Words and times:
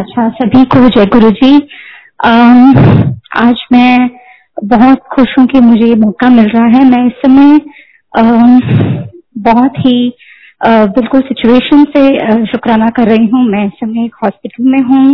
अच्छा 0.00 0.28
सभी 0.30 0.64
को, 0.64 0.88
जय 0.88 1.06
गुरु 1.06 1.30
जी 1.30 1.56
आज 3.38 3.64
मैं 3.72 4.10
बहुत 4.64 4.98
खुश 5.14 5.34
हूँ 5.38 5.46
कि 5.46 5.60
मुझे 5.60 5.86
ये 5.86 5.94
मौका 5.96 6.28
मिल 6.30 6.48
रहा 6.48 6.66
है। 6.76 6.84
मैं 6.84 7.04
इस 7.06 7.18
समय 7.24 7.60
बहुत 9.40 9.78
ही 9.78 9.92
बिल्कुल 10.62 11.20
सिचुएशन 11.20 11.84
से 11.96 12.46
शुक्राना 12.46 12.88
कर 12.96 13.08
रही 13.08 13.26
हूँ। 13.26 13.44
मैं 13.48 13.66
इस 13.66 13.72
समय 13.80 14.04
एक 14.04 14.16
हॉस्पिटल 14.24 14.70
में 14.70 14.80
हूँ। 14.80 15.04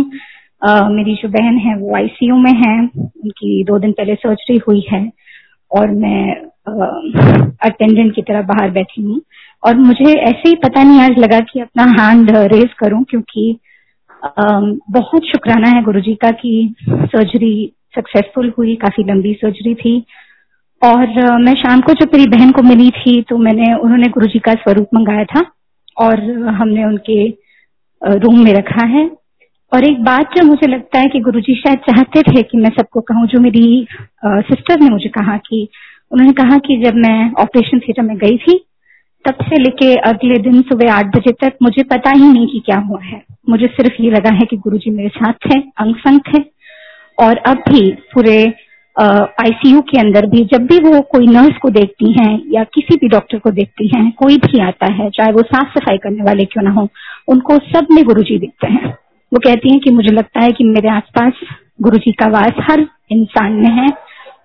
मेरी 0.95 1.15
जो 1.15 1.29
बहन 1.29 1.57
है, 1.57 1.75
वो 1.75 1.95
आईसीयू 1.97 2.37
में 2.37 2.51
है। 2.63 2.79
उनकी 2.87 3.63
दो 3.63 3.79
दिन 3.79 3.91
पहले 3.91 4.15
सर्जरी 4.15 4.57
हुई 4.67 4.85
है 4.91 5.07
और 5.71 5.91
मैं 5.97 6.33
अटेंडेंट 7.65 8.15
की 8.15 8.21
तरह 8.21 8.41
बाहर 8.47 8.71
बैठी 8.71 9.03
हूँ। 9.03 9.21
और 9.63 9.77
मुझे 9.77 10.11
ऐसे 10.13 10.49
ही 10.49 10.55
पता 10.65 10.83
नहीं 10.83 11.01
आज 11.01 11.19
लगा 11.19 11.39
कि 11.51 11.59
अपना 11.59 11.93
हैंड 12.01 12.35
रेज 12.53 12.73
करूँ 12.79 13.03
क्योंकि 13.09 13.57
बहुत 14.23 15.25
शुक्राना 15.25 15.69
है 15.69 15.81
गुरुजी 15.83 16.13
का 16.15 16.29
कि 16.31 16.75
सर्जरी 16.89 17.71
सक्सेसफुल 17.95 18.51
हुई, 18.57 18.75
काफ़ी 18.75 19.03
लंबी 19.03 19.33
सर्जरी 19.33 19.73
थी। 19.75 19.99
और 20.81 21.07
मैं 21.39 21.53
शाम 21.55 21.81
को 21.81 21.93
जब 21.93 22.11
मेरी 22.13 22.25
बहन 22.29 22.51
को 22.51 22.61
मिली 22.61 22.89
थी 22.91 23.21
तो 23.21 23.37
मैंने, 23.37 23.73
उन्होंने 23.75 24.07
गुरुजी 24.07 24.39
का 24.39 24.53
स्वरूप 24.53 24.87
मंगाया 24.95 25.23
था 25.25 25.41
और 25.97 26.19
हमने 26.51 26.83
उनके 26.85 27.27
रूम 28.01 28.43
में 28.43 28.53
रखा 28.53 28.85
है। 28.87 29.05
और 29.71 29.83
एक 29.83 30.03
बात 30.03 30.35
जो 30.37 30.45
मुझे 30.45 30.67
लगता 30.67 30.99
है 30.99 31.07
कि 31.07 31.19
गुरुजी 31.19 31.55
शायद 31.55 31.79
चाहते 31.79 32.21
थे 32.21 32.41
कि 32.41 32.57
मैं 32.57 32.69
सबको 32.69 33.01
कहूँ, 33.01 33.25
जो 33.27 33.39
मेरी 33.39 33.87
सिस्टर 34.25 34.79
ने 34.81 34.89
मुझे 34.89 35.09
कहा 35.09 35.37
कि, 35.37 35.67
उन्होंने 36.11 36.33
कहा 36.33 36.57
कि 36.57 36.77
जब 36.83 36.95
मैं 36.97 37.31
ऑपरेशन 37.41 37.79
थिएटर 37.79 38.01
में 38.01 38.17
गई 38.17 38.37
थी, 38.37 38.57
तब 39.25 39.43
से 39.43 39.61
लेके 39.61 39.93
अगले 40.09 40.37
दिन 40.41 40.61
सुबह 40.61 40.93
आठ 40.93 41.15
बजे 41.17 41.31
तक 41.41 41.57
मुझे 41.63 41.83
पता 41.83 42.11
ही 42.11 42.27
नहीं 42.27 42.47
कि 42.47 42.59
क्या 42.65 42.77
हुआ 42.79 43.01
है। 43.03 43.21
मुझे 43.49 43.67
सिर्फ़ 43.67 44.01
ये 44.01 44.11
लगा 44.11 44.33
है 44.35 44.45
कि 44.49 44.57
गुरुजी 44.57 44.91
मेरे 44.91 45.09
साथ 45.09 45.33
थे 45.45 45.59
अंग 45.77 45.95
संग 45.97 46.19
थे। 46.27 46.43
और 47.17 47.37
अब 47.47 47.57
भी 47.69 47.91
पूरे 48.13 48.37
आईसीयू 48.95 49.81
के 49.81 49.99
अंदर 49.99 50.25
भी 50.25 50.43
जब 50.53 50.65
भी 50.67 50.77
वो 50.79 50.99
कोई 51.11 51.27
नर्स 51.27 51.57
को 51.61 51.69
देखती 51.69 52.11
हैं 52.11 52.31
या 52.53 52.63
किसी 52.73 52.95
भी 52.95 53.07
डॉक्टर 53.07 53.39
को 53.39 53.51
देखती 53.51 53.87
हैं, 53.87 54.11
कोई 54.11 54.37
भी 54.37 54.59
आता 54.59 54.91
है, 54.93 55.09
चाहे 55.09 55.31
वो 55.31 55.41
साफ़ 55.43 55.77
सफ़ाई 55.77 55.97
करने 55.97 56.23
वाले 56.23 56.45
क्यों 56.45 56.63
ना 56.63 56.71
हो, 56.71 56.87
उनको 57.27 57.57
सब 57.67 57.87
में 57.91 58.03
गुरुजी 58.03 58.37
दिखते 58.39 58.67
हैं। 58.67 58.89
वो 59.31 59.39
कहती 59.39 59.69
हैं 59.69 59.79
कि 59.79 59.91
मुझे 59.91 60.11
लगता 60.11 60.43
है 60.43 60.51
कि 60.51 60.63
मेरे 60.63 60.89
आसपास 60.89 61.33
गुरुजी 61.81 62.11
का 62.11 62.27
वास 62.29 62.63
हर 62.69 62.85
इंसान 63.11 63.53
में 63.53 63.71
है 63.71 63.87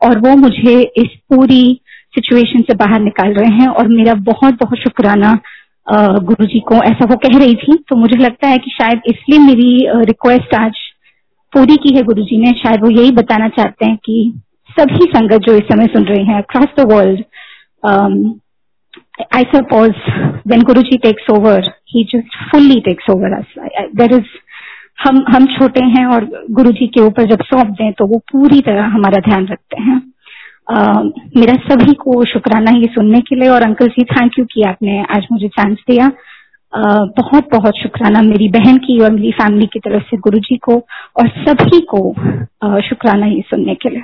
और 0.03 0.19
वो 0.19 0.35
मुझे 0.37 0.81
इस 0.99 1.17
पूरी 1.31 1.65
सिचुएशन 2.15 2.63
से 2.63 2.75
बाहर 2.77 3.01
निकाल 3.01 3.33
रहे 3.33 3.55
हैं 3.55 3.69
और 3.69 3.89
मेरा 3.89 4.15
बहुत 4.25 4.55
बहुत 4.55 4.79
शुक्राना 4.79 5.33
गुरु 5.87 6.47
जी 6.47 6.61
को, 6.61 6.75
ऐसा 6.85 7.05
वो 7.05 7.17
कह 7.17 7.39
रही 7.39 7.55
थी। 7.55 7.77
तो 7.89 7.97
मुझे 7.97 8.17
लगता 8.17 8.49
है 8.49 8.59
कि 8.59 8.71
शायद 8.71 9.01
इसलिए 9.07 9.39
मेरी 9.39 9.71
रिक्वेस्ट 10.07 10.55
आज 10.55 10.79
पूरी 11.53 11.77
की 11.77 11.95
है 11.97 12.03
गुरु 12.03 12.23
जी 12.23 12.41
ने। 12.41 12.53
शायद 12.59 12.85
वो 12.85 12.91
यही 12.91 13.11
बताना 13.13 13.49
चाहते 13.49 13.87
हैं 13.87 13.97
कि 13.97 14.33
सभी 14.71 15.07
संगत 15.07 15.41
जो 15.41 15.55
इस 15.55 15.63
समय 15.73 15.87
सुन 15.87 16.05
रही 16.05 16.25
हैं 16.27 16.37
across 16.43 16.69
the 16.79 16.93
world 16.93 17.25
I 19.37 19.43
suppose 19.55 19.99
when 20.49 20.63
Guru 20.63 20.83
ji 20.83 20.97
takes 20.99 21.31
over 21.31 21.71
he 21.95 22.05
just 22.05 22.37
fully 22.51 22.81
takes 22.81 23.11
over 23.11 23.41
there 23.97 24.13
is 24.13 24.31
हम 25.05 25.25
हम 25.29 25.47
छोटे 25.47 25.85
हैं 25.85 26.05
और 26.07 26.25
गुरु 26.51 26.71
जी 26.73 26.87
के 26.87 27.01
ऊपर 27.01 27.27
जब 27.27 27.43
सौंप 27.45 27.69
दें 27.79 27.93
तो 27.93 28.07
वो 28.07 28.19
पूरी 28.33 28.61
तरह 28.61 28.85
हमारा 28.87 29.21
ध्यान 29.21 29.47
रखते 29.47 29.83
हैं। 29.83 30.01
मेरा 30.69 31.55
सभी 31.65 31.93
को 31.93 32.25
शुक्राना 32.25 32.71
ये 32.71 32.87
सुनने 32.87 33.21
के 33.21 33.37
लिए 33.37 33.49
और 33.49 33.63
अंकल 33.63 33.89
जी 33.89 34.05
थैंक 34.05 34.39
यू 34.39 34.45
कि 34.45 34.63
आपने 34.63 35.01
आज 35.11 35.27
मुझे 35.33 35.49
चांस 35.49 35.79
दिया। 35.91 36.11
बहुत 37.19 37.49
बहुत 37.53 37.79
शुक्राना 37.79 38.21
मेरी 38.23 38.49
बहन 38.49 38.77
की 38.79 38.99
और 39.05 39.11
मेरी 39.11 39.31
फैमिली 39.33 39.67
की 39.67 39.79
तरफ़ 39.79 40.03
से, 40.03 40.17
गुरु 40.17 40.39
जी 40.39 40.57
को 40.57 40.77
और 41.21 41.29
सभी 41.49 41.81
को 41.95 42.13
शुक्राना 42.89 43.27
ये 43.27 43.41
सुनने 43.41 43.75
के 43.75 43.91
लिए। 43.91 44.03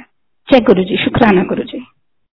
जय 0.48 0.60
गुरु 0.60 0.84
जी, 0.84 0.96
शुक्राना 0.96 1.42
गुरु 1.44 1.62
जी। 1.62 1.84